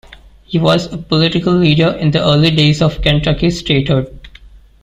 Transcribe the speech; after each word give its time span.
He 0.45 0.57
was 0.57 0.91
a 0.91 0.97
political 0.97 1.53
leader 1.53 1.89
in 1.89 2.09
the 2.09 2.25
early 2.25 2.49
days 2.49 2.81
of 2.81 3.03
Kentucky 3.03 3.51
statehood. 3.51 4.19